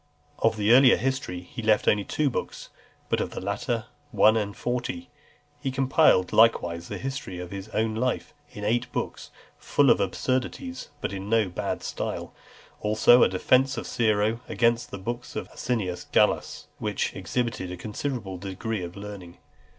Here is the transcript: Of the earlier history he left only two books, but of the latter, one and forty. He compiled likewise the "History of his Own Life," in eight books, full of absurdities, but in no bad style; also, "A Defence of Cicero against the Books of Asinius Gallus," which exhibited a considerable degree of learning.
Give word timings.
Of 0.39 0.57
the 0.57 0.71
earlier 0.71 0.97
history 0.97 1.41
he 1.41 1.61
left 1.61 1.87
only 1.87 2.03
two 2.03 2.31
books, 2.31 2.69
but 3.07 3.21
of 3.21 3.29
the 3.29 3.39
latter, 3.39 3.85
one 4.09 4.35
and 4.35 4.57
forty. 4.57 5.11
He 5.61 5.69
compiled 5.69 6.33
likewise 6.33 6.87
the 6.87 6.97
"History 6.97 7.37
of 7.37 7.51
his 7.51 7.69
Own 7.69 7.93
Life," 7.93 8.33
in 8.51 8.63
eight 8.65 8.91
books, 8.91 9.29
full 9.59 9.91
of 9.91 9.99
absurdities, 9.99 10.89
but 11.01 11.13
in 11.13 11.29
no 11.29 11.49
bad 11.49 11.83
style; 11.83 12.33
also, 12.79 13.21
"A 13.21 13.29
Defence 13.29 13.77
of 13.77 13.85
Cicero 13.85 14.39
against 14.49 14.89
the 14.89 14.97
Books 14.97 15.35
of 15.35 15.47
Asinius 15.51 16.05
Gallus," 16.11 16.65
which 16.79 17.15
exhibited 17.15 17.71
a 17.71 17.77
considerable 17.77 18.39
degree 18.39 18.81
of 18.81 18.95
learning. 18.97 19.37